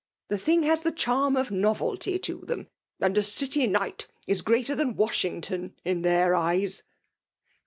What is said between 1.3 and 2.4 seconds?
of novehj to